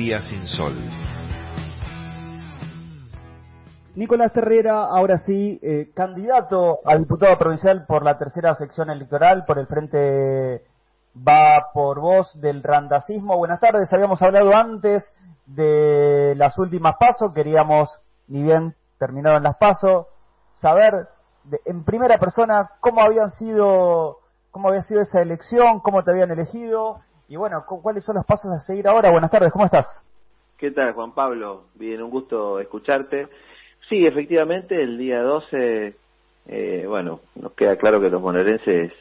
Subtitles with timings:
[0.00, 0.72] día sin sol.
[3.94, 9.58] Nicolás Terrera, ahora sí, eh, candidato a diputado provincial por la tercera sección electoral, por
[9.58, 10.64] el Frente
[11.14, 13.36] Va por Voz del Randacismo.
[13.36, 15.04] Buenas tardes, habíamos hablado antes
[15.44, 17.90] de las últimas pasos, queríamos,
[18.26, 20.06] ni bien terminaron las pasos,
[20.54, 21.08] saber
[21.66, 24.20] en primera persona cómo habían sido,
[24.50, 27.00] cómo había sido esa elección, cómo te habían elegido
[27.30, 29.12] y bueno, cuáles son los pasos a seguir ahora.
[29.12, 29.86] Buenas tardes, ¿cómo estás?
[30.58, 31.66] ¿Qué tal, Juan Pablo?
[31.76, 33.28] Bien, un gusto escucharte.
[33.88, 35.94] Sí, efectivamente, el día 12,
[36.48, 38.92] eh, bueno, nos queda claro que los bonaerenses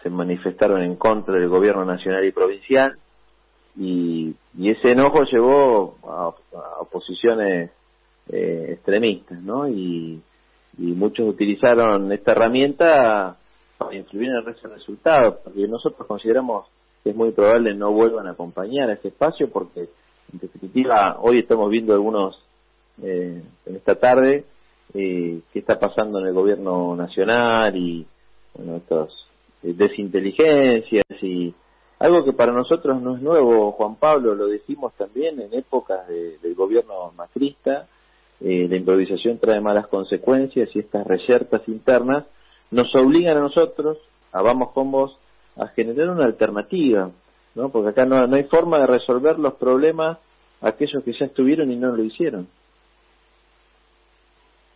[0.00, 2.96] se manifestaron en contra del gobierno nacional y provincial
[3.76, 6.28] y, ese enojo llevó a,
[6.82, 7.72] oposiciones
[8.28, 9.68] eh, extremistas, ¿no?
[9.68, 10.22] Y,
[10.78, 13.36] muchos utilizaron esta herramienta
[13.76, 16.66] para influir en el resultado, porque nosotros consideramos
[17.04, 19.88] es muy probable no vuelvan a acompañar a ese espacio porque
[20.32, 22.38] en definitiva hoy estamos viendo algunos
[23.02, 24.44] eh, en esta tarde
[24.94, 28.06] eh, qué está pasando en el gobierno nacional y
[28.54, 29.26] bueno, estos
[29.62, 31.54] eh, desinteligencias y
[31.98, 36.54] algo que para nosotros no es nuevo, Juan Pablo, lo decimos también en épocas del
[36.56, 37.86] gobierno macrista,
[38.40, 42.24] eh, la improvisación trae malas consecuencias y estas reyertas internas
[42.72, 43.98] nos obligan a nosotros,
[44.32, 45.16] a vamos con vos,
[45.56, 47.10] a generar una alternativa,
[47.54, 47.68] ¿no?
[47.68, 50.18] Porque acá no, no hay forma de resolver los problemas
[50.62, 52.48] aquellos que ya estuvieron y no lo hicieron.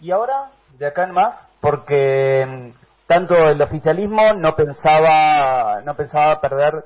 [0.00, 6.40] Y ahora, de acá en más, porque mm, tanto el oficialismo no pensaba, no pensaba
[6.40, 6.84] perder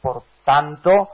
[0.00, 1.08] por tanto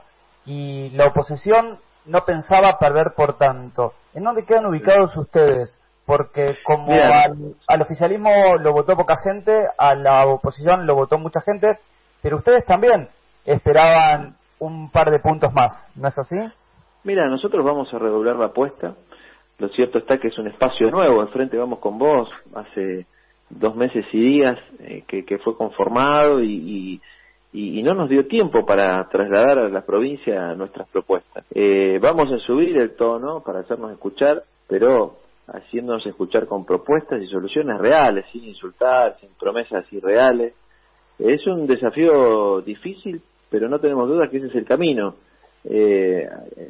[0.45, 3.93] y la oposición no pensaba perder por tanto.
[4.13, 5.77] ¿En dónde quedan ubicados ustedes?
[6.09, 11.39] Porque como al, al, oficialismo lo votó poca gente, a la oposición lo votó mucha
[11.41, 11.77] gente,
[12.21, 13.07] pero ustedes también
[13.45, 16.35] esperaban un par de puntos más, ¿no es así?
[17.03, 18.95] Mira, nosotros vamos a redoblar la apuesta
[19.59, 23.05] lo cierto está que es un espacio nuevo, enfrente vamos con vos, hace
[23.49, 27.01] dos meses y días eh, que, fue conformado y,
[27.51, 31.43] y, no nos dio tiempo para trasladar a la provincia nuestras propuestas.
[31.53, 35.17] Eh, vamos a subir el tono para hacernos escuchar, pero
[35.53, 40.53] haciéndonos escuchar con propuestas y soluciones reales, sin insultar, sin promesas irreales.
[41.17, 45.15] Es un desafío difícil, pero no tenemos duda que ese es el camino
[45.63, 46.27] eh,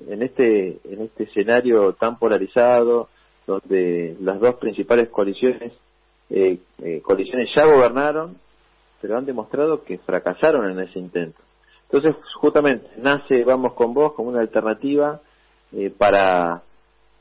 [0.08, 3.10] en este en este escenario tan polarizado
[3.46, 5.74] donde las dos principales coaliciones
[6.30, 8.38] eh, eh, coaliciones ya gobernaron
[9.02, 11.40] pero han demostrado que fracasaron en ese intento
[11.84, 15.22] entonces justamente nace vamos con vos como una alternativa
[15.72, 16.64] eh, para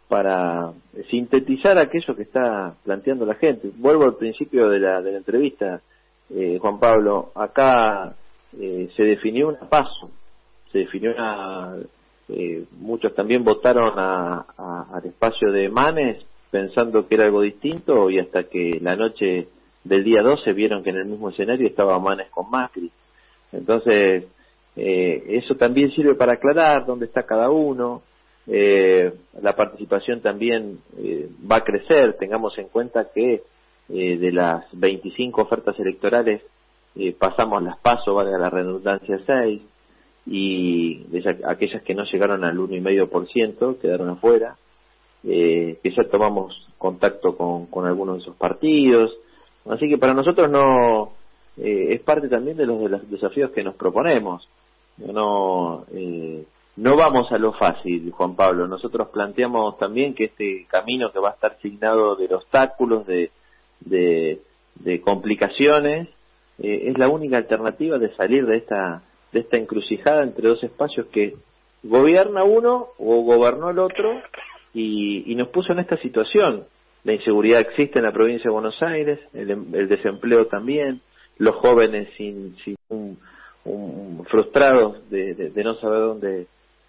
[0.08, 0.72] para
[1.10, 5.80] sintetizar aquello que está planteando la gente vuelvo al principio de la de la entrevista
[6.30, 8.14] eh, Juan Pablo acá
[8.58, 10.10] eh, se definió un paso
[10.72, 11.76] se definió una
[12.30, 14.44] eh, muchos también votaron a,
[14.92, 19.48] al espacio de Manes pensando que era algo distinto y hasta que la noche
[19.84, 22.90] del día 12 vieron que en el mismo escenario estaba Manes con Macri.
[23.52, 24.24] Entonces,
[24.76, 28.02] eh, eso también sirve para aclarar dónde está cada uno.
[28.48, 32.16] Eh, la participación también eh, va a crecer.
[32.18, 33.42] Tengamos en cuenta que
[33.90, 36.42] eh, de las 25 ofertas electorales
[37.16, 39.62] pasamos las pasos, vale la redundancia 6
[40.30, 44.56] y de aquellas que no llegaron al 1,5% quedaron afuera,
[45.24, 49.16] eh, que ya tomamos contacto con, con algunos de esos partidos.
[49.68, 51.12] Así que para nosotros no
[51.56, 54.46] eh, es parte también de los, de los desafíos que nos proponemos.
[54.98, 56.44] No, eh,
[56.78, 58.68] no vamos a lo fácil, Juan Pablo.
[58.68, 63.30] Nosotros planteamos también que este camino que va a estar signado de obstáculos, de,
[63.80, 64.40] de,
[64.76, 66.08] de complicaciones,
[66.58, 69.02] eh, es la única alternativa de salir de esta
[69.32, 71.34] de esta encrucijada entre dos espacios que
[71.82, 74.20] gobierna uno o gobernó el otro
[74.74, 76.64] y, nos puso en esta situación.
[77.04, 81.00] La inseguridad existe en la provincia de Buenos Aires, el, desempleo también,
[81.38, 83.18] los jóvenes sin, sin un,
[84.28, 86.46] frustrados de, no saber dónde,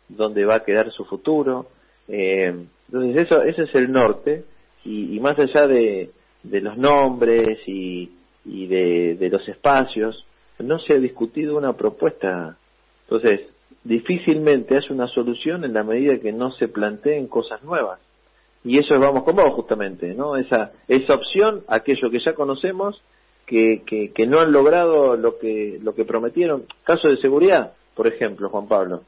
[0.10, 1.68] dónde va a quedar su futuro.
[2.08, 2.54] Eh,
[2.88, 4.44] entonces eso, ese es el norte
[4.84, 6.10] y, más allá de,
[6.44, 8.12] de los nombres y,
[8.46, 10.26] y de, los espacios,
[10.60, 12.58] no se ha discutido una propuesta.
[13.04, 13.42] Entonces,
[13.84, 18.00] difícilmente hace una solución en la medida que no se planteen cosas nuevas.
[18.64, 20.36] Y eso es vamos con vos justamente, ¿no?
[20.36, 23.02] Esa, esa opción, aquello que ya conocemos,
[23.46, 26.66] que, que, que no han logrado lo que, lo que prometieron.
[26.84, 29.04] Caso de seguridad, por ejemplo, Juan Pablo.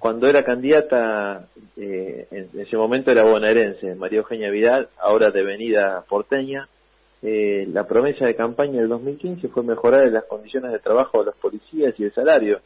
[0.00, 6.66] Cuando era candidata, eh, en ese momento era bonaerense, María Eugenia Vidal, ahora devenida porteña,
[7.20, 11.36] eh, la promesa de campaña del 2015 fue mejorar las condiciones de trabajo de los
[11.36, 12.60] policías y el salario.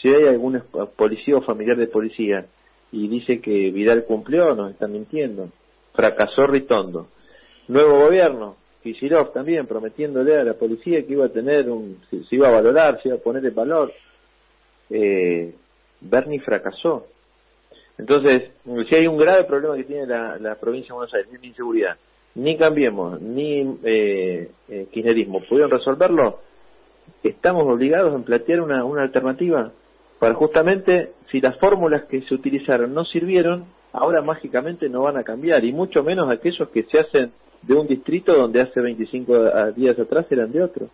[0.00, 0.62] Si hay algún
[0.94, 2.46] policía o familiar de policía
[2.92, 5.48] y dice que Vidal cumplió, nos está mintiendo.
[5.92, 7.08] Fracasó Ritondo.
[7.66, 8.54] Nuevo gobierno,
[8.84, 13.02] Kicillof también prometiéndole a la policía que iba a tener un, se, iba a valorar,
[13.02, 13.92] se iba a poner de valor.
[14.88, 15.52] Eh,
[16.00, 17.06] Bernie fracasó.
[17.98, 18.50] Entonces,
[18.88, 21.96] si hay un grave problema que tiene la, provincia de Buenos Aires, es la inseguridad.
[22.34, 26.40] Ni Cambiemos, ni eh, eh, Kirchnerismo pudieron resolverlo,
[27.22, 29.72] estamos obligados a plantear una, una alternativa
[30.18, 35.24] para justamente, si las fórmulas que se utilizaron no sirvieron, ahora mágicamente no van a
[35.24, 37.32] cambiar, y mucho menos aquellos que se hacen
[37.62, 40.88] de un distrito donde hace 25 días atrás eran de otro.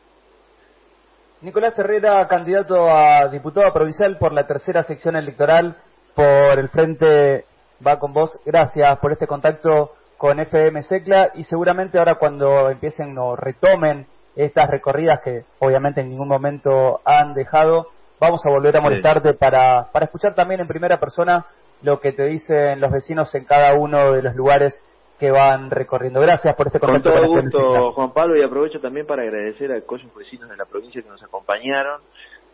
[1.43, 5.77] Nicolás Herrera, candidato a diputado provincial por la tercera sección electoral
[6.15, 7.47] por el Frente
[7.85, 8.39] Va con Vos.
[8.47, 14.07] Gracias por este contacto con FM Secla y seguramente ahora cuando empiecen o retomen
[14.37, 17.89] estas recorridas que obviamente en ningún momento han dejado,
[18.21, 21.47] vamos a volver a molestarte para, para escuchar también en primera persona
[21.83, 24.81] lo que te dicen los vecinos en cada uno de los lugares
[25.23, 26.21] que van recorriendo.
[26.21, 27.13] Gracias por este contacto.
[27.13, 30.65] Con todo gusto, Juan Pablo, y aprovecho también para agradecer a aquellos vecinos de la
[30.65, 32.01] provincia que nos acompañaron.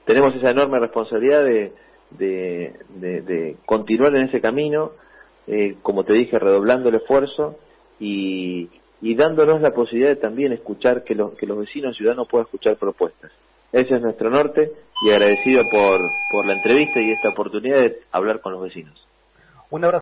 [0.04, 1.72] Tenemos esa enorme responsabilidad de,
[2.10, 2.74] de,
[3.22, 4.92] de, continuar en ese camino,
[5.46, 7.56] eh, como te dije, redoblando el esfuerzo
[7.98, 8.68] y,
[9.00, 13.32] y dándonos la posibilidad de también escuchar, que, que los vecinos ciudadanos puedan escuchar propuestas.
[13.72, 14.72] Ese es nuestro norte
[15.06, 19.08] y agradecido por, por la entrevista y esta oportunidad de hablar con los vecinos.
[19.70, 19.96] Un abrazo.